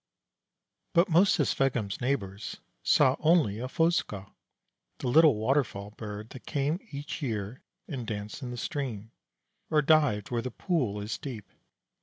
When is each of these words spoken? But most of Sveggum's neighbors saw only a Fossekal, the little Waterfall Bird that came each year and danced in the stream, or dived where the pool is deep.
But 0.93 1.09
most 1.09 1.37
of 1.37 1.45
Sveggum's 1.47 2.01
neighbors 2.01 2.57
saw 2.81 3.17
only 3.19 3.59
a 3.59 3.67
Fossekal, 3.67 4.33
the 4.97 5.07
little 5.07 5.35
Waterfall 5.35 5.91
Bird 5.91 6.31
that 6.31 6.47
came 6.47 6.79
each 6.89 7.21
year 7.21 7.61
and 7.87 8.07
danced 8.07 8.41
in 8.41 8.49
the 8.49 8.57
stream, 8.57 9.11
or 9.69 9.83
dived 9.83 10.31
where 10.31 10.41
the 10.41 10.49
pool 10.49 10.99
is 10.99 11.19
deep. 11.19 11.47